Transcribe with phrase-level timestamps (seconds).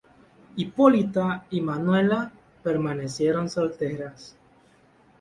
[0.55, 4.35] Hipólita y Manuela permanecieron solteras.